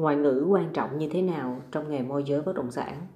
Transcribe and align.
ngoại 0.00 0.16
ngữ 0.16 0.46
quan 0.50 0.70
trọng 0.72 0.98
như 0.98 1.08
thế 1.08 1.22
nào 1.22 1.62
trong 1.72 1.90
nghề 1.90 2.02
môi 2.02 2.24
giới 2.26 2.42
bất 2.42 2.56
động 2.56 2.70
sản? 2.70 3.06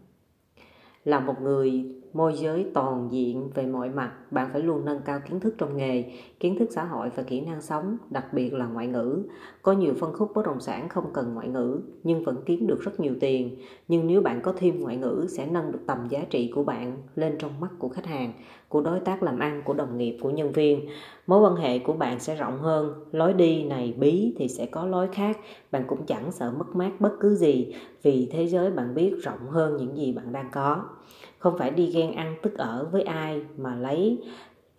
Là 1.05 1.21
một 1.21 1.41
người 1.42 1.84
môi 2.15 2.35
giới 2.35 2.67
toàn 2.75 3.09
diện 3.13 3.50
về 3.55 3.67
mọi 3.67 3.91
mặt, 3.91 4.13
bạn 4.31 4.49
phải 4.53 4.63
luôn 4.63 4.84
nâng 4.84 5.00
cao 5.05 5.21
kiến 5.29 5.41
thức 5.41 5.55
trong 5.59 5.77
nghề, 5.77 6.05
kiến 6.41 6.59
thức 6.59 6.68
xã 6.71 6.84
hội 6.84 7.11
và 7.17 7.23
kỹ 7.23 7.41
năng 7.41 7.63
sống, 7.63 7.97
đặc 8.11 8.32
biệt 8.32 8.55
là 8.55 8.66
ngoại 8.66 8.87
ngữ. 8.87 9.23
Có 9.62 9.73
nhiều 9.73 9.95
phân 10.00 10.12
khúc 10.12 10.30
bất 10.35 10.46
động 10.46 10.61
sản 10.61 10.89
không 10.89 11.12
cần 11.12 11.34
ngoại 11.34 11.48
ngữ, 11.48 11.80
nhưng 12.02 12.24
vẫn 12.24 12.37
kiếm 12.46 12.66
được 12.66 12.80
rất 12.80 13.00
nhiều 13.00 13.14
tiền. 13.20 13.56
Nhưng 13.88 14.06
nếu 14.06 14.20
bạn 14.20 14.41
có 14.42 14.52
thêm 14.56 14.80
ngoại 14.80 14.96
ngữ, 14.96 15.27
sẽ 15.29 15.46
nâng 15.46 15.73
được 15.73 15.79
tầm 15.87 15.98
giá 16.09 16.20
trị 16.30 16.50
của 16.55 16.64
bạn 16.64 16.96
lên 17.14 17.37
trong 17.38 17.61
mắt 17.61 17.70
của 17.79 17.88
khách 17.88 18.06
hàng, 18.06 18.33
của 18.69 18.80
đối 18.80 19.01
tác 19.01 19.23
làm 19.23 19.38
ăn, 19.38 19.62
của 19.65 19.74
đồng 19.74 19.98
nghiệp, 19.98 20.16
của 20.20 20.30
nhân 20.30 20.52
viên. 20.52 20.80
Mối 21.27 21.41
quan 21.41 21.56
hệ 21.56 21.78
của 21.78 21.92
bạn 21.92 22.20
sẽ 22.20 22.34
rộng 22.34 22.59
hơn. 22.59 22.95
Lối 23.12 23.33
đi 23.33 23.65
này 23.65 23.95
bí 23.98 24.34
thì 24.38 24.48
sẽ 24.48 24.66
có 24.66 24.87
lối 24.87 25.09
khác. 25.12 25.38
Bạn 25.70 25.84
cũng 25.87 26.06
chẳng 26.06 26.33
sợ 26.33 26.52
mất 26.59 26.77
mát 26.77 26.92
bất 27.01 27.12
cứ 27.20 27.34
gì, 27.34 27.74
vì 28.02 28.28
thế 28.33 28.46
giới 28.46 28.70
bạn 28.70 28.95
biết 28.95 29.15
rộng 29.23 29.48
hơn 29.48 29.77
những 29.77 29.96
gì 29.96 30.12
bạn 30.12 30.33
đang 30.33 30.51
có 30.52 30.84
không 31.45 31.59
phải 31.59 31.71
đi 31.71 31.87
ghen 31.87 32.12
ăn 32.12 32.37
tức 32.43 32.55
ở 32.55 32.89
với 32.93 33.03
ai 33.03 33.43
mà 33.57 33.75
lấy 33.75 34.23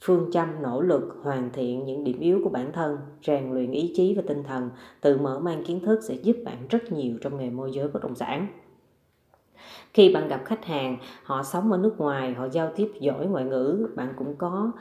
phương 0.02 0.32
châm 0.32 0.62
nỗ 0.62 0.82
lực 0.82 1.20
hoàn 1.24 1.50
thiện 1.54 1.86
những 1.86 2.04
điểm 2.04 2.20
yếu 2.20 2.40
của 2.44 2.50
bản 2.50 2.72
thân, 2.72 2.98
rèn 3.24 3.54
luyện 3.54 3.72
ý 3.72 3.94
chí 3.96 4.14
và 4.14 4.24
tinh 4.28 4.44
thần, 4.44 4.70
tự 5.02 5.18
mở 5.18 5.40
mang 5.40 5.64
kiến 5.64 5.80
thức 5.80 6.00
sẽ 6.04 6.14
giúp 6.14 6.38
bạn 6.46 6.68
rất 6.70 6.91
nhiều 6.91 7.18
trong 7.22 7.38
nghề 7.38 7.50
môi 7.50 7.72
giới 7.72 7.88
bất 7.88 8.04
động 8.04 8.16
sản. 8.16 8.48
Khi 9.94 10.14
bạn 10.14 10.28
gặp 10.28 10.41
khách 10.46 10.66
hàng, 10.66 10.98
họ 11.24 11.44
sống 11.44 11.72
ở 11.72 11.78
nước 11.78 11.94
ngoài, 11.98 12.34
họ 12.34 12.48
giao 12.52 12.72
tiếp 12.76 12.91
giỏi 13.00 13.26
ngoại 13.26 13.46
ngữ, 13.46 13.88
bạn 13.96 14.13
cũng 14.18 14.36
có 14.38 14.72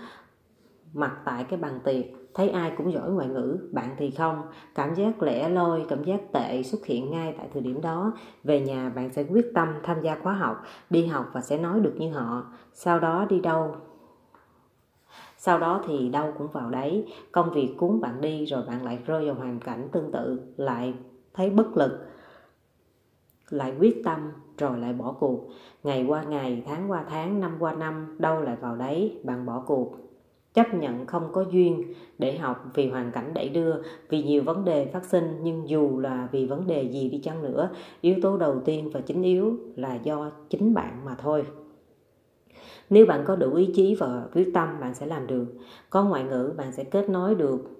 mặt 0.95 1.17
tại 1.25 1.45
cái 1.45 1.59
bàn 1.59 1.81
tiệc, 1.85 2.05
thấy 2.35 2.49
ai 2.49 2.73
cũng 2.77 2.93
giỏi 2.93 3.11
ngoại 3.11 3.29
ngữ, 3.29 3.59
bạn 3.73 3.95
thì 3.99 4.11
không. 4.11 4.43
Cảm 4.75 4.95
giác 4.95 5.23
lẻ 5.23 5.49
loi, 5.49 5.87
cảm 5.89 6.05
giác 6.05 6.21
tệ 6.33 6.63
xuất 6.63 6.87
hiện 6.87 7.11
ngay 7.11 7.35
tại 7.39 7.49
thời 7.53 7.63
điểm 7.63 7.81
đó. 7.81 8.13
Về 8.45 8.61
nhà, 8.61 8.93
bạn 8.97 9.13
sẽ 9.13 9.25
quyết 9.25 9.47
tâm 9.55 9.69
tham 9.83 10.01
gia 10.03 10.17
khóa 10.23 10.33
học, 10.33 10.63
đi 10.91 11.07
học 11.07 11.27
và 11.33 11.41
sẽ 11.41 11.59
nói 11.59 11.81
được 11.81 11.95
như 11.97 12.13
họ. 12.13 12.53
Sau 12.73 13.01
đó 13.01 13.27
đi 13.29 13.41
đâu? 13.41 13.77
Sau 15.39 15.59
đó 15.59 15.83
thì 15.87 16.09
đâu 16.09 16.33
cũng 16.39 16.49
vào 16.53 16.71
đấy. 16.71 17.13
Công 17.33 17.51
việc 17.51 17.75
cuốn 17.79 18.01
bạn 18.01 18.21
đi 18.21 18.45
rồi 18.45 18.63
bạn 18.67 18.85
lại 18.85 18.99
rơi 19.07 19.27
vào 19.27 19.35
hoàn 19.35 19.61
cảnh 19.61 19.89
tương 19.93 20.13
tự, 20.13 20.41
lại 20.57 20.95
thấy 21.35 21.51
bất 21.51 21.77
lực, 21.77 22.07
lại 23.51 23.75
quyết 23.79 24.03
tâm 24.05 24.33
rồi 24.59 24.79
lại 24.79 24.93
bỏ 24.93 25.13
cuộc. 25.13 25.49
Ngày 25.83 26.05
qua 26.09 26.23
ngày, 26.23 26.63
tháng 26.67 26.91
qua 26.91 27.05
tháng, 27.09 27.41
năm 27.41 27.57
qua 27.59 27.73
năm, 27.73 28.17
đâu 28.19 28.41
lại 28.41 28.57
vào 28.57 28.77
đấy, 28.77 29.21
bạn 29.25 29.47
bỏ 29.47 29.65
cuộc 29.67 30.04
chấp 30.55 30.75
nhận 30.75 31.07
không 31.07 31.29
có 31.33 31.45
duyên 31.51 31.93
để 32.19 32.39
học 32.39 32.65
vì 32.75 32.89
hoàn 32.89 33.11
cảnh 33.13 33.35
đẩy 33.35 33.49
đưa, 33.49 33.75
vì 34.09 34.23
nhiều 34.23 34.43
vấn 34.43 34.65
đề 34.65 34.87
phát 34.87 35.05
sinh, 35.05 35.41
nhưng 35.43 35.69
dù 35.69 35.99
là 35.99 36.29
vì 36.33 36.47
vấn 36.47 36.67
đề 36.67 36.83
gì 36.83 37.09
đi 37.09 37.19
chăng 37.19 37.43
nữa, 37.43 37.71
yếu 38.01 38.17
tố 38.23 38.37
đầu 38.37 38.61
tiên 38.65 38.91
và 38.93 39.01
chính 39.01 39.23
yếu 39.23 39.57
là 39.77 39.95
do 39.95 40.31
chính 40.51 40.75
bạn 40.75 41.05
mà 41.05 41.15
thôi. 41.15 41.45
Nếu 42.91 43.07
bạn 43.07 43.25
có 43.27 43.37
đủ 43.37 43.55
ý 43.55 43.71
chí 43.75 43.95
và 43.95 44.27
quyết 44.33 44.51
tâm, 44.55 44.69
bạn 44.81 44.95
sẽ 44.95 45.07
làm 45.07 45.27
được. 45.27 45.47
Có 45.91 46.05
ngoại 46.05 46.25
ngữ, 46.25 46.55
bạn 46.57 46.73
sẽ 46.73 46.85
kết 46.85 47.11
nối 47.11 47.35
được 47.35 47.71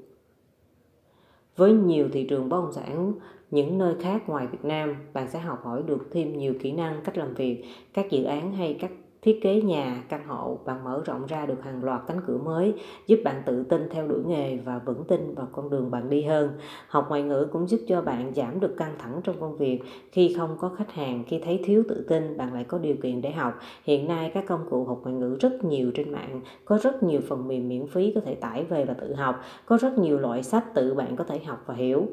với 1.57 1.73
nhiều 1.73 2.09
thị 2.13 2.27
trường 2.29 2.49
bất 2.49 2.61
động 2.61 2.73
sản, 2.73 3.13
những 3.51 3.79
nơi 3.79 3.95
khác 4.01 4.29
ngoài 4.29 4.47
Việt 4.47 4.65
Nam. 4.65 4.97
Bạn 5.13 5.31
sẽ 5.31 5.39
học 5.39 5.65
hỏi 5.65 5.83
được 5.87 6.09
thêm 6.11 6.39
nhiều 6.39 6.55
kỹ 6.61 6.73
năng, 6.73 7.01
cách 7.05 7.19
làm 7.19 7.35
việc, 7.35 7.65
các 7.93 8.11
dự 8.11 8.25
án 8.25 8.53
hay 8.53 8.77
các 8.81 8.91
thiết 9.25 9.41
kế 9.43 9.61
nhà, 9.61 10.05
căn 10.09 10.27
hộ, 10.27 10.59
bạn 10.65 10.85
mở 10.85 11.03
rộng 11.05 11.27
ra 11.27 11.47
được 11.47 11.63
hàng 11.63 11.85
loạt 11.85 12.01
cánh 12.07 12.21
cửa 12.27 12.39
mới, 12.39 12.75
giúp 13.07 13.19
bạn 13.25 13.43
tự 13.47 13.65
tin 13.65 13.89
theo 13.91 14.09
đuổi 14.09 14.21
nghề 14.27 14.57
và 14.57 14.79
vững 14.79 15.05
tin 15.05 15.35
vào 15.35 15.49
con 15.53 15.71
đường 15.71 15.91
bạn 15.91 16.11
đi 16.11 16.23
hơn. 16.23 16.51
Học 16.89 17.07
ngoại 17.09 17.23
ngữ 17.23 17.47
cũng 17.53 17.69
giúp 17.69 17.81
cho 17.89 18.03
bạn 18.03 18.33
giảm 18.35 18.61
được 18.61 18.75
căng 18.77 18.95
thẳng 18.99 19.21
trong 19.25 19.37
công 19.41 19.57
việc. 19.57 19.81
Khi 20.13 20.35
không 20.39 20.57
có 20.61 20.69
khách 20.69 20.93
hàng, 20.93 21.25
khi 21.27 21.41
thấy 21.45 21.61
thiếu 21.65 21.85
tự 21.89 22.07
tin, 22.09 22.37
bạn 22.37 22.55
lại 22.55 22.65
có 22.65 22.79
điều 22.79 22.97
kiện 23.03 23.23
để 23.23 23.31
học. 23.31 23.55
Hiện 23.85 24.09
nay 24.09 24.31
các 24.35 24.45
công 24.47 24.67
cụ 24.71 24.85
học 24.85 25.01
ngoại 25.03 25.15
ngữ 25.15 25.37
rất 25.41 25.65
nhiều 25.65 25.91
trên 25.95 26.13
mạng, 26.13 26.41
có 26.65 26.79
rất 26.83 27.03
nhiều 27.03 27.21
phần 27.29 27.49
mềm 27.49 27.69
miễn 27.69 27.87
phí 27.87 28.13
có 28.15 28.21
thể 28.21 28.35
tải 28.35 28.65
về 28.65 28.85
và 28.85 28.95
tự 28.95 29.15
học, 29.15 29.41
có 29.67 29.77
rất 29.77 29.99
nhiều 29.99 30.19
loại 30.19 30.43
sách 30.43 30.75
tự 30.75 30.95
bạn 30.95 31.17
có 31.17 31.25
thể 31.25 31.39
học 31.39 31.63
và 31.67 31.75
hiểu. 31.75 32.07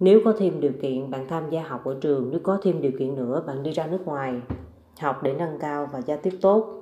Nếu 0.00 0.20
có 0.24 0.34
thêm 0.38 0.60
điều 0.60 0.72
kiện, 0.82 1.10
bạn 1.10 1.26
tham 1.28 1.50
gia 1.50 1.62
học 1.62 1.84
ở 1.84 1.96
trường, 2.00 2.28
nếu 2.30 2.40
có 2.42 2.58
thêm 2.62 2.80
điều 2.80 2.92
kiện 2.98 3.14
nữa, 3.14 3.42
bạn 3.46 3.62
đi 3.62 3.70
ra 3.70 3.86
nước 3.86 4.06
ngoài 4.06 4.40
học 5.00 5.22
để 5.22 5.34
nâng 5.38 5.58
cao 5.58 5.88
và 5.92 6.00
giao 6.00 6.18
tiếp 6.22 6.38
tốt. 6.40 6.80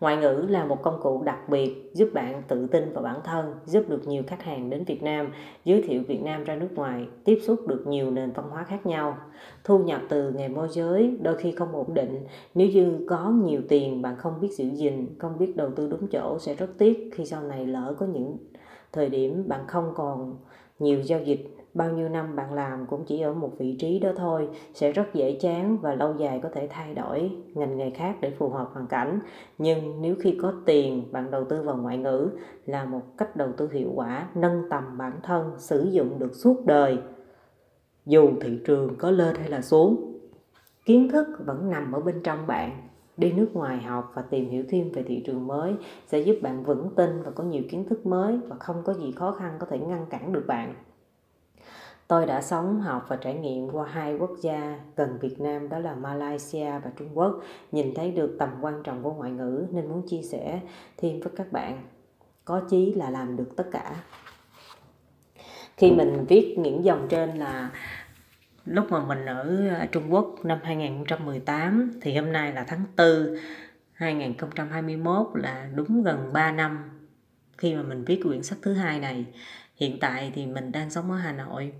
Ngoại 0.00 0.16
ngữ 0.16 0.46
là 0.48 0.64
một 0.64 0.82
công 0.82 1.00
cụ 1.02 1.22
đặc 1.22 1.48
biệt 1.48 1.90
giúp 1.94 2.08
bạn 2.14 2.42
tự 2.48 2.66
tin 2.66 2.92
vào 2.92 3.02
bản 3.02 3.20
thân, 3.24 3.54
giúp 3.66 3.84
được 3.88 4.08
nhiều 4.08 4.22
khách 4.26 4.42
hàng 4.42 4.70
đến 4.70 4.84
Việt 4.84 5.02
Nam, 5.02 5.32
giới 5.64 5.82
thiệu 5.82 6.02
Việt 6.08 6.22
Nam 6.22 6.44
ra 6.44 6.54
nước 6.54 6.68
ngoài, 6.74 7.06
tiếp 7.24 7.38
xúc 7.42 7.66
được 7.66 7.84
nhiều 7.86 8.10
nền 8.10 8.32
văn 8.32 8.50
hóa 8.50 8.64
khác 8.64 8.86
nhau. 8.86 9.16
Thu 9.64 9.78
nhập 9.78 10.00
từ 10.08 10.30
nghề 10.30 10.48
môi 10.48 10.68
giới 10.70 11.16
đôi 11.22 11.36
khi 11.36 11.52
không 11.52 11.72
ổn 11.72 11.94
định, 11.94 12.26
nếu 12.54 12.68
như 12.68 13.06
có 13.08 13.30
nhiều 13.44 13.60
tiền 13.68 14.02
bạn 14.02 14.16
không 14.16 14.40
biết 14.40 14.48
giữ 14.56 14.64
gìn, 14.74 15.14
không 15.18 15.38
biết 15.38 15.56
đầu 15.56 15.70
tư 15.76 15.88
đúng 15.88 16.08
chỗ 16.08 16.38
sẽ 16.38 16.54
rất 16.54 16.68
tiếc 16.78 17.10
khi 17.12 17.24
sau 17.24 17.42
này 17.42 17.66
lỡ 17.66 17.94
có 17.98 18.06
những 18.06 18.36
thời 18.92 19.08
điểm 19.08 19.48
bạn 19.48 19.66
không 19.66 19.92
còn 19.94 20.36
nhiều 20.78 21.00
giao 21.00 21.20
dịch 21.20 21.56
bao 21.74 21.90
nhiêu 21.90 22.08
năm 22.08 22.36
bạn 22.36 22.54
làm 22.54 22.86
cũng 22.86 23.04
chỉ 23.04 23.20
ở 23.20 23.34
một 23.34 23.50
vị 23.58 23.76
trí 23.78 23.98
đó 23.98 24.10
thôi, 24.16 24.48
sẽ 24.74 24.92
rất 24.92 25.14
dễ 25.14 25.38
chán 25.40 25.78
và 25.78 25.94
lâu 25.94 26.14
dài 26.18 26.40
có 26.42 26.48
thể 26.54 26.68
thay 26.70 26.94
đổi 26.94 27.30
ngành 27.54 27.78
nghề 27.78 27.90
khác 27.90 28.16
để 28.20 28.30
phù 28.30 28.48
hợp 28.48 28.70
hoàn 28.72 28.86
cảnh. 28.86 29.20
Nhưng 29.58 30.02
nếu 30.02 30.14
khi 30.20 30.38
có 30.42 30.52
tiền, 30.66 31.12
bạn 31.12 31.30
đầu 31.30 31.44
tư 31.44 31.62
vào 31.62 31.76
ngoại 31.76 31.98
ngữ 31.98 32.30
là 32.66 32.84
một 32.84 33.02
cách 33.18 33.36
đầu 33.36 33.48
tư 33.56 33.68
hiệu 33.72 33.90
quả, 33.94 34.28
nâng 34.34 34.62
tầm 34.70 34.98
bản 34.98 35.12
thân, 35.22 35.52
sử 35.58 35.88
dụng 35.90 36.18
được 36.18 36.34
suốt 36.34 36.66
đời, 36.66 36.98
dù 38.06 38.30
thị 38.40 38.58
trường 38.66 38.96
có 38.98 39.10
lên 39.10 39.34
hay 39.34 39.48
là 39.48 39.60
xuống. 39.62 40.18
Kiến 40.84 41.08
thức 41.08 41.26
vẫn 41.46 41.70
nằm 41.70 41.92
ở 41.92 42.00
bên 42.00 42.20
trong 42.22 42.46
bạn. 42.46 42.88
Đi 43.16 43.32
nước 43.32 43.48
ngoài 43.52 43.78
học 43.78 44.12
và 44.14 44.22
tìm 44.22 44.50
hiểu 44.50 44.64
thêm 44.68 44.90
về 44.92 45.02
thị 45.02 45.22
trường 45.26 45.46
mới 45.46 45.74
sẽ 46.06 46.18
giúp 46.18 46.36
bạn 46.42 46.64
vững 46.64 46.90
tin 46.96 47.22
và 47.22 47.30
có 47.30 47.44
nhiều 47.44 47.62
kiến 47.70 47.84
thức 47.88 48.06
mới 48.06 48.38
và 48.48 48.56
không 48.56 48.76
có 48.84 48.94
gì 48.94 49.12
khó 49.12 49.32
khăn 49.32 49.56
có 49.58 49.66
thể 49.66 49.78
ngăn 49.78 50.06
cản 50.10 50.32
được 50.32 50.44
bạn. 50.46 50.74
Tôi 52.12 52.26
đã 52.26 52.42
sống, 52.42 52.80
học 52.80 53.06
và 53.08 53.16
trải 53.16 53.34
nghiệm 53.34 53.70
qua 53.70 53.86
hai 53.92 54.16
quốc 54.16 54.30
gia 54.40 54.78
gần 54.96 55.18
Việt 55.20 55.40
Nam 55.40 55.68
đó 55.68 55.78
là 55.78 55.94
Malaysia 55.94 56.70
và 56.84 56.90
Trung 56.98 57.18
Quốc, 57.18 57.40
nhìn 57.72 57.94
thấy 57.94 58.10
được 58.10 58.36
tầm 58.38 58.48
quan 58.60 58.82
trọng 58.82 59.02
của 59.02 59.12
ngoại 59.12 59.30
ngữ 59.30 59.66
nên 59.70 59.88
muốn 59.88 60.08
chia 60.08 60.22
sẻ 60.22 60.60
thêm 60.96 61.20
với 61.20 61.32
các 61.36 61.52
bạn. 61.52 61.82
Có 62.44 62.60
chí 62.70 62.94
là 62.94 63.10
làm 63.10 63.36
được 63.36 63.56
tất 63.56 63.64
cả. 63.72 63.94
Khi 65.76 65.90
mình 65.90 66.24
viết 66.28 66.54
những 66.58 66.84
dòng 66.84 67.06
trên 67.08 67.30
là 67.30 67.70
lúc 68.64 68.86
mà 68.90 69.04
mình 69.04 69.26
ở 69.26 69.68
à, 69.70 69.88
Trung 69.92 70.12
Quốc 70.12 70.44
năm 70.44 70.58
2018 70.62 71.92
thì 72.02 72.16
hôm 72.16 72.32
nay 72.32 72.52
là 72.52 72.64
tháng 72.68 72.84
4 72.96 73.36
2021 73.92 75.26
là 75.34 75.68
đúng 75.74 76.02
gần 76.02 76.30
3 76.32 76.52
năm 76.52 77.01
khi 77.58 77.74
mà 77.74 77.82
mình 77.82 78.04
viết 78.04 78.20
quyển 78.22 78.42
sách 78.42 78.58
thứ 78.62 78.72
hai 78.72 79.00
này. 79.00 79.24
Hiện 79.76 79.98
tại 80.00 80.32
thì 80.34 80.46
mình 80.46 80.72
đang 80.72 80.90
sống 80.90 81.10
ở 81.10 81.16
hà 81.16 81.32
nội. 81.32 81.72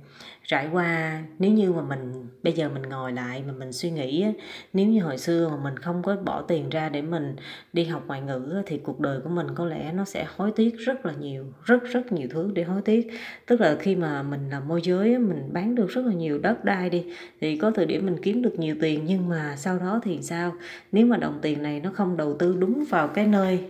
Trải 0.47 0.69
qua, 0.72 1.22
nếu 1.38 1.53
như 1.53 1.72
mà 1.72 1.83
mình, 1.83 2.27
bây 2.43 2.53
giờ 2.53 2.69
mình 2.69 2.83
ngồi 2.83 3.12
lại 3.12 3.43
mà 3.47 3.53
mình 3.53 3.72
suy 3.72 3.91
nghĩ 3.91 4.27
nếu 4.72 4.87
như 4.87 5.03
hồi 5.03 5.19
xưa 5.19 5.49
mà 5.49 5.56
mình 5.65 5.77
không 5.77 6.03
có 6.03 6.16
bỏ 6.16 6.43
tiền 6.43 6.69
ra 6.69 6.88
để 6.88 7.03
mình 7.03 7.37
đi 7.72 7.84
học 7.84 8.05
ngoại 8.06 8.21
ngữ 8.21 8.62
thì 8.66 8.78
cuộc 8.78 9.00
đời 9.00 9.21
của 9.21 9.28
mình 9.28 9.47
có 9.55 9.65
lẽ 9.65 9.93
nó 9.93 10.05
sẽ 10.05 10.27
hối 10.37 10.53
tiếc 10.56 10.78
rất 10.78 11.06
là 11.06 11.12
nhiều, 11.21 11.44
rất 11.65 11.84
rất 11.84 12.12
nhiều 12.12 12.28
thứ 12.31 12.50
để 12.54 12.62
hối 12.62 12.83
tiếc. 12.83 13.10
Tức 13.47 13.60
là 13.60 13.77
khi 13.81 13.97
mà 13.97 14.22
mình 14.22 14.50
làm 14.50 14.69
môi 14.69 14.81
giới 14.83 15.19
mình 15.19 15.49
bán 15.53 15.75
được 15.75 15.89
rất 15.89 16.06
là 16.06 16.12
nhiều 16.12 16.39
đất 16.39 16.65
đai 16.65 16.91
đi, 16.91 17.04
thì 17.41 17.56
có 17.56 17.71
thời 17.71 17.87
điểm 17.87 18.06
mình 18.06 18.16
kiếm 18.22 18.43
được 18.43 18.59
nhiều 18.59 18.77
tiền, 18.81 19.04
nhưng 19.04 19.28
mà 19.28 19.56
sau 19.56 19.78
đó 19.78 20.00
thì 20.04 20.22
sao? 20.22 20.53
Nếu 20.93 21.06
mà 21.06 21.16
đồng 21.16 21.39
tiền 21.43 21.62
này 21.62 21.81
nó 21.81 21.91
không 21.94 22.16
đầu 22.16 22.37
tư 22.39 22.56
đúng 22.59 22.84
vào 22.91 23.09
cái 23.09 23.27
nơi 23.27 23.65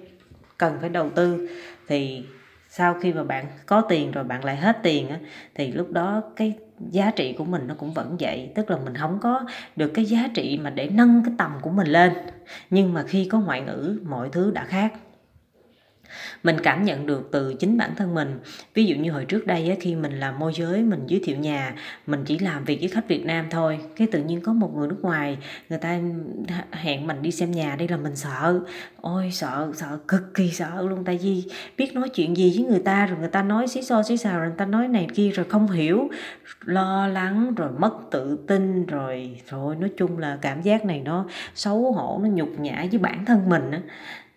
cần 0.63 0.79
phải 0.81 0.89
đầu 0.89 1.11
tư, 1.11 1.49
thì 1.89 2.25
sau 2.69 2.95
khi 2.95 3.13
mà 3.13 3.25
bạn 3.25 3.47
có 3.67 3.81
tiền 3.81 4.13
rồi 4.13 4.25
bạn 4.25 4.45
lại 4.45 4.57
hết 4.57 4.79
tiền 4.83 5.09
á, 5.09 5.19
thì 5.55 5.73
lúc 5.73 5.91
đó 5.91 6.23
cái 6.37 6.55
giá 6.91 7.11
trị 7.11 7.35
của 7.39 7.45
mình 7.45 7.67
nó 7.67 7.75
cũng 7.79 7.93
vẫn 7.93 8.17
vậy. 8.21 8.53
Tức 8.55 8.71
là 8.71 8.77
mình 8.85 8.95
không 8.97 9.19
có 9.23 9.45
được 9.77 9.89
cái 9.95 10.05
giá 10.05 10.29
trị 10.35 10.59
mà 10.63 10.71
để 10.71 10.89
nâng 10.89 11.23
cái 11.25 11.35
tầm 11.39 11.53
của 11.63 11.71
mình 11.71 11.87
lên. 11.87 12.13
Nhưng 12.71 12.93
mà 12.93 13.03
khi 13.03 13.29
có 13.31 13.41
ngoại 13.41 13.61
ngữ, 13.61 13.99
mọi 14.05 14.29
thứ 14.33 14.51
đã 14.51 14.65
khác 14.65 14.93
mình 16.43 16.57
cảm 16.63 16.85
nhận 16.85 17.07
được 17.07 17.29
từ 17.33 17.55
chính 17.55 17.79
bản 17.79 17.91
thân 17.97 18.15
mình. 18.15 18.39
Ví 18.75 18.85
dụ 18.85 18.97
như 18.97 19.13
hồi 19.13 19.25
trước 19.25 19.47
đây 19.47 19.77
khi 19.81 19.95
mình 19.95 20.21
làm 20.21 20.39
môi 20.39 20.53
giới, 20.55 20.83
mình 20.83 21.01
giới 21.07 21.21
thiệu 21.25 21.37
nhà, 21.37 21.75
mình 22.07 22.25
chỉ 22.25 22.39
làm 22.39 22.65
việc 22.65 22.79
với 22.81 22.89
khách 22.89 23.09
Việt 23.09 23.25
Nam 23.25 23.47
thôi. 23.51 23.79
Cái 23.97 24.09
tự 24.13 24.23
nhiên 24.23 24.41
có 24.41 24.53
một 24.53 24.77
người 24.77 24.89
nước 24.89 24.99
ngoài, 25.03 25.39
người 25.69 25.79
ta 25.79 26.01
hẹn 26.73 27.07
mình 27.07 27.23
đi 27.23 27.31
xem 27.31 27.51
nhà, 27.51 27.77
đây 27.79 27.89
là 27.89 27.97
mình 27.97 28.17
sợ. 28.17 28.61
Ôi, 29.01 29.31
sợ 29.33 29.73
sợ, 29.75 29.99
cực 30.09 30.35
kỳ 30.35 30.51
sợ 30.51 30.83
luôn. 30.89 31.05
Tại 31.05 31.19
vì 31.23 31.45
biết 31.77 31.95
nói 31.95 32.09
chuyện 32.09 32.37
gì 32.37 32.53
với 32.57 32.65
người 32.65 32.83
ta, 32.85 33.07
rồi 33.07 33.19
người 33.19 33.29
ta 33.29 33.43
nói 33.43 33.69
xí 33.69 33.83
xo 33.83 34.03
xí 34.03 34.17
xào, 34.17 34.39
rồi 34.39 34.49
người 34.49 34.59
ta 34.59 34.67
nói 34.67 34.89
này 34.89 35.07
kia, 35.15 35.31
rồi 35.31 35.47
không 35.49 35.71
hiểu. 35.71 36.09
Lo 36.65 37.07
lắng, 37.09 37.55
rồi 37.55 37.71
mất 37.79 37.93
tự 38.11 38.39
tin, 38.49 38.87
rồi 38.87 39.41
rồi 39.51 39.77
nói 39.77 39.91
chung 39.97 40.19
là 40.19 40.39
cảm 40.41 40.63
giác 40.63 40.85
này 40.85 41.01
nó 41.05 41.27
xấu 41.55 41.93
hổ, 41.93 42.21
nó 42.23 42.29
nhục 42.29 42.61
nhã 42.61 42.87
với 42.91 42.99
bản 42.99 43.25
thân 43.25 43.49
mình 43.49 43.71
á 43.71 43.81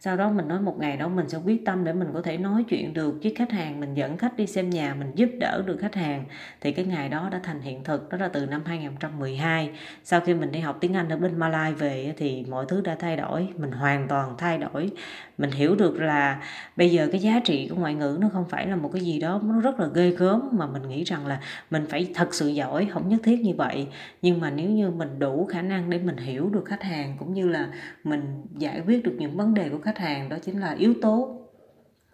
sau 0.05 0.17
đó 0.17 0.29
mình 0.29 0.47
nói 0.47 0.61
một 0.61 0.79
ngày 0.79 0.97
đó 0.97 1.07
mình 1.07 1.29
sẽ 1.29 1.37
quyết 1.45 1.65
tâm 1.65 1.83
để 1.83 1.93
mình 1.93 2.07
có 2.13 2.21
thể 2.21 2.37
nói 2.37 2.63
chuyện 2.69 2.93
được 2.93 3.19
với 3.23 3.33
khách 3.35 3.51
hàng, 3.51 3.79
mình 3.79 3.93
dẫn 3.93 4.17
khách 4.17 4.37
đi 4.37 4.47
xem 4.47 4.69
nhà, 4.69 4.95
mình 4.99 5.11
giúp 5.15 5.29
đỡ 5.39 5.63
được 5.65 5.77
khách 5.81 5.95
hàng. 5.95 6.25
Thì 6.61 6.71
cái 6.71 6.85
ngày 6.85 7.09
đó 7.09 7.29
đã 7.31 7.39
thành 7.43 7.61
hiện 7.61 7.83
thực, 7.83 8.09
đó 8.09 8.17
là 8.17 8.27
từ 8.27 8.45
năm 8.45 8.61
2012 8.65 9.69
sau 10.03 10.19
khi 10.19 10.33
mình 10.33 10.51
đi 10.51 10.59
học 10.59 10.77
tiếng 10.79 10.93
Anh 10.93 11.09
ở 11.09 11.17
bên 11.17 11.39
Malai 11.39 11.73
về 11.73 12.13
thì 12.17 12.45
mọi 12.49 12.65
thứ 12.67 12.81
đã 12.81 12.95
thay 12.99 13.17
đổi, 13.17 13.47
mình 13.57 13.71
hoàn 13.71 14.07
toàn 14.07 14.35
thay 14.37 14.57
đổi. 14.57 14.91
Mình 15.37 15.51
hiểu 15.51 15.75
được 15.75 15.99
là 15.99 16.41
bây 16.75 16.91
giờ 16.91 17.07
cái 17.11 17.21
giá 17.21 17.41
trị 17.43 17.67
của 17.67 17.75
ngoại 17.75 17.93
ngữ 17.93 18.17
nó 18.21 18.29
không 18.33 18.45
phải 18.49 18.67
là 18.67 18.75
một 18.75 18.89
cái 18.93 19.01
gì 19.01 19.19
đó 19.19 19.41
nó 19.43 19.59
rất 19.59 19.79
là 19.79 19.87
ghê 19.93 20.09
gớm, 20.09 20.49
mà 20.51 20.67
mình 20.67 20.89
nghĩ 20.89 21.03
rằng 21.03 21.27
là 21.27 21.39
mình 21.71 21.85
phải 21.89 22.11
thật 22.15 22.33
sự 22.33 22.47
giỏi, 22.47 22.87
không 22.91 23.09
nhất 23.09 23.21
thiết 23.23 23.39
như 23.41 23.53
vậy. 23.57 23.87
Nhưng 24.21 24.39
mà 24.39 24.49
nếu 24.49 24.69
như 24.69 24.89
mình 24.89 25.19
đủ 25.19 25.45
khả 25.45 25.61
năng 25.61 25.89
để 25.89 25.99
mình 25.99 26.17
hiểu 26.17 26.49
được 26.49 26.65
khách 26.65 26.83
hàng, 26.83 27.15
cũng 27.19 27.33
như 27.33 27.47
là 27.47 27.67
mình 28.03 28.41
giải 28.57 28.81
quyết 28.87 29.03
được 29.03 29.15
những 29.19 29.37
vấn 29.37 29.53
đề 29.53 29.69
của 29.69 29.79
khách 29.79 29.94
hàng 29.97 30.29
đó 30.29 30.37
chính 30.45 30.59
là 30.59 30.71
yếu 30.71 30.93
tố 31.01 31.41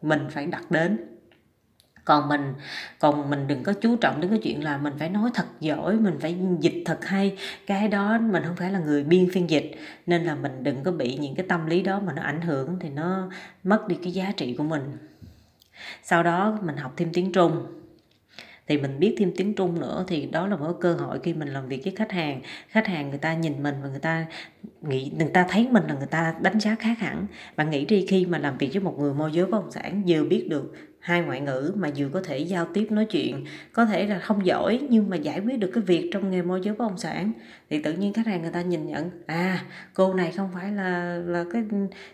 mình 0.01 0.27
phải 0.29 0.45
đặt 0.45 0.71
đến. 0.71 0.97
Còn 2.05 2.29
mình 2.29 2.53
còn 2.99 3.29
mình 3.29 3.47
đừng 3.47 3.63
có 3.63 3.73
chú 3.73 3.95
trọng 3.95 4.21
đến 4.21 4.29
cái 4.29 4.39
chuyện 4.43 4.63
là 4.63 4.77
mình 4.77 4.93
phải 4.99 5.09
nói 5.09 5.29
thật 5.33 5.45
giỏi, 5.59 5.95
mình 5.95 6.17
phải 6.19 6.37
dịch 6.59 6.83
thật 6.85 7.05
hay, 7.05 7.37
cái 7.67 7.87
đó 7.87 8.17
mình 8.19 8.43
không 8.45 8.55
phải 8.55 8.71
là 8.71 8.79
người 8.79 9.03
biên 9.03 9.29
phiên 9.31 9.49
dịch. 9.49 9.71
Nên 10.05 10.23
là 10.23 10.35
mình 10.35 10.63
đừng 10.63 10.83
có 10.83 10.91
bị 10.91 11.17
những 11.17 11.35
cái 11.35 11.45
tâm 11.49 11.65
lý 11.65 11.81
đó 11.81 11.99
mà 11.99 12.13
nó 12.13 12.21
ảnh 12.21 12.41
hưởng 12.41 12.77
thì 12.79 12.89
nó 12.89 13.29
mất 13.63 13.87
đi 13.87 13.97
cái 14.03 14.11
giá 14.11 14.31
trị 14.37 14.55
của 14.57 14.63
mình. 14.63 14.97
Sau 16.03 16.23
đó 16.23 16.59
mình 16.63 16.77
học 16.77 16.93
thêm 16.97 17.09
tiếng 17.13 17.31
trung 17.31 17.80
thì 18.67 18.77
mình 18.77 18.99
biết 18.99 19.15
thêm 19.17 19.31
tiếng 19.37 19.53
Trung 19.53 19.79
nữa, 19.79 20.05
thì 20.07 20.25
đó 20.25 20.47
là 20.47 20.55
một 20.55 20.73
cơ 20.81 20.93
hội 20.93 21.19
khi 21.23 21.33
mình 21.33 21.47
làm 21.47 21.67
việc 21.67 21.81
với 21.83 21.93
khách 21.95 22.11
hàng. 22.11 22.41
Khách 22.67 22.87
hàng 22.87 23.09
người 23.09 23.17
ta 23.19 23.33
nhìn 23.33 23.63
mình 23.63 23.75
và 23.83 23.89
người 23.89 23.99
ta 23.99 24.25
nghĩ, 24.81 25.11
người 25.17 25.29
ta 25.33 25.45
thấy 25.49 25.67
mình 25.71 25.83
là 25.87 25.93
người 25.93 26.07
ta 26.07 26.35
đánh 26.41 26.59
giá 26.59 26.75
khác 26.79 26.99
hẳn. 26.99 27.27
Bạn 27.55 27.69
nghĩ 27.69 27.85
đi, 27.85 28.05
khi 28.07 28.25
mà 28.25 28.37
làm 28.37 28.57
việc 28.57 28.69
với 28.73 28.83
một 28.83 28.99
người 28.99 29.13
môi 29.13 29.31
giới 29.31 29.45
bất 29.45 29.61
động 29.61 29.71
sản, 29.71 30.03
vừa 30.07 30.23
biết 30.23 30.47
được 30.49 30.73
hai 31.01 31.21
ngoại 31.21 31.41
ngữ 31.41 31.73
mà 31.75 31.89
vừa 31.95 32.09
có 32.09 32.21
thể 32.21 32.37
giao 32.37 32.65
tiếp 32.73 32.87
nói 32.91 33.05
chuyện 33.05 33.45
có 33.73 33.85
thể 33.85 34.07
là 34.07 34.19
không 34.19 34.45
giỏi 34.45 34.79
nhưng 34.89 35.09
mà 35.09 35.17
giải 35.17 35.39
quyết 35.39 35.59
được 35.59 35.71
cái 35.73 35.83
việc 35.83 36.09
trong 36.13 36.31
nghề 36.31 36.41
môi 36.41 36.61
giới 36.63 36.75
bất 36.75 36.85
động 36.85 36.97
sản. 36.97 37.31
Thì 37.69 37.81
tự 37.81 37.93
nhiên 37.93 38.13
khách 38.13 38.27
hàng 38.27 38.41
người 38.41 38.51
ta 38.51 38.61
nhìn 38.61 38.85
nhận 38.85 39.09
à 39.25 39.63
cô 39.93 40.13
này 40.13 40.31
không 40.31 40.49
phải 40.53 40.71
là 40.71 41.21
là 41.25 41.45
cái 41.53 41.63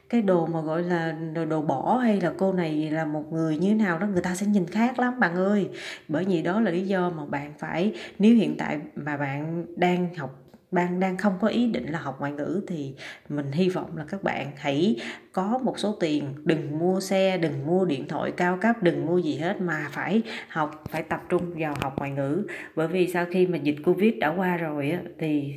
cái 0.09 0.21
đồ 0.21 0.45
mà 0.45 0.61
gọi 0.61 0.83
là 0.83 1.11
đồ, 1.11 1.45
đồ 1.45 1.61
bỏ 1.61 1.97
hay 1.97 2.21
là 2.21 2.33
cô 2.37 2.53
này 2.53 2.89
là 2.91 3.05
một 3.05 3.33
người 3.33 3.57
như 3.57 3.69
thế 3.69 3.75
nào 3.75 3.99
đó 3.99 4.07
người 4.07 4.21
ta 4.21 4.35
sẽ 4.35 4.45
nhìn 4.45 4.67
khác 4.67 4.99
lắm 4.99 5.19
bạn 5.19 5.35
ơi. 5.35 5.69
Bởi 6.07 6.25
vì 6.25 6.41
đó 6.41 6.61
là 6.61 6.71
lý 6.71 6.81
do 6.87 7.09
mà 7.09 7.25
bạn 7.25 7.53
phải 7.59 7.93
nếu 8.19 8.35
hiện 8.35 8.57
tại 8.57 8.79
mà 8.95 9.17
bạn 9.17 9.65
đang 9.75 10.15
học 10.15 10.46
bạn 10.71 10.99
đang 10.99 11.17
không 11.17 11.33
có 11.41 11.47
ý 11.47 11.67
định 11.67 11.91
là 11.91 11.99
học 11.99 12.19
ngoại 12.19 12.31
ngữ 12.31 12.61
thì 12.67 12.93
mình 13.29 13.51
hy 13.51 13.69
vọng 13.69 13.97
là 13.97 14.05
các 14.09 14.23
bạn 14.23 14.51
hãy 14.57 14.95
có 15.31 15.59
một 15.63 15.79
số 15.79 15.97
tiền 15.99 16.33
đừng 16.43 16.79
mua 16.79 16.99
xe 16.99 17.37
đừng 17.37 17.65
mua 17.65 17.85
điện 17.85 18.07
thoại 18.07 18.31
cao 18.31 18.57
cấp 18.61 18.83
đừng 18.83 19.05
mua 19.05 19.17
gì 19.17 19.37
hết 19.37 19.61
mà 19.61 19.87
phải 19.91 20.21
học 20.49 20.83
phải 20.89 21.03
tập 21.03 21.23
trung 21.29 21.53
vào 21.57 21.75
học 21.79 21.93
ngoại 21.97 22.11
ngữ. 22.11 22.47
Bởi 22.75 22.87
vì 22.87 23.07
sau 23.07 23.25
khi 23.31 23.47
mà 23.47 23.57
dịch 23.57 23.77
covid 23.85 24.13
đã 24.19 24.33
qua 24.37 24.57
rồi 24.57 24.91
á, 24.91 24.99
thì 25.19 25.53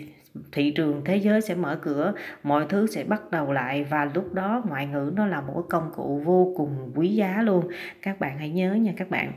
thị 0.53 0.71
trường 0.71 1.03
thế 1.05 1.17
giới 1.17 1.41
sẽ 1.41 1.55
mở 1.55 1.79
cửa 1.83 2.12
mọi 2.43 2.67
thứ 2.69 2.87
sẽ 2.87 3.05
bắt 3.05 3.31
đầu 3.31 3.53
lại 3.53 3.85
và 3.85 4.11
lúc 4.15 4.35
đó 4.35 4.62
ngoại 4.69 4.87
ngữ 4.87 5.12
nó 5.17 5.27
là 5.27 5.41
một 5.41 5.53
cái 5.55 5.62
công 5.69 5.91
cụ 5.97 6.23
vô 6.25 6.55
cùng 6.57 6.93
quý 6.95 7.09
giá 7.09 7.43
luôn. 7.43 7.69
Các 8.03 8.21
bạn 8.21 8.39
hãy 8.39 8.51
nhớ 8.51 8.75
nha 8.75 8.93
các 8.97 9.11
bạn. 9.11 9.33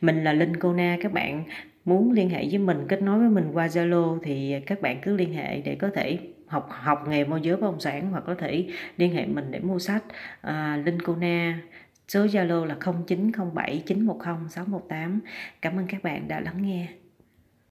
Mình 0.00 0.24
là 0.24 0.32
linh 0.32 0.56
cô 0.56 0.72
na 0.72 0.96
các 1.02 1.12
bạn 1.12 1.44
muốn 1.84 2.12
liên 2.12 2.30
hệ 2.30 2.46
với 2.50 2.58
mình 2.58 2.84
kết 2.88 3.02
nối 3.02 3.18
với 3.18 3.28
mình 3.28 3.50
qua 3.52 3.66
Zalo 3.66 4.18
thì 4.22 4.54
các 4.66 4.80
bạn 4.80 5.00
cứ 5.02 5.16
liên 5.16 5.34
hệ 5.34 5.60
để 5.60 5.74
có 5.74 5.90
thể 5.94 6.18
học 6.46 6.68
học 6.70 7.04
nghề 7.08 7.24
môi 7.24 7.40
giới 7.42 7.56
bất 7.56 7.62
động 7.62 7.80
sản 7.80 8.10
hoặc 8.10 8.24
có 8.26 8.34
thể 8.34 8.66
liên 8.96 9.14
hệ 9.14 9.26
mình 9.26 9.50
để 9.50 9.60
mua 9.60 9.78
sách. 9.78 10.04
À, 10.40 10.82
Linh 10.84 11.02
Cô 11.02 11.16
Na 11.16 11.60
số 12.08 12.24
Zalo 12.24 12.64
là 12.64 12.76
0907 13.06 13.82
910 13.86 14.48
618 14.48 15.20
cảm 15.62 15.76
ơn 15.76 15.86
các 15.86 16.02
bạn 16.02 16.28
đã 16.28 16.40
lắng 16.40 16.62
nghe. 16.62 16.86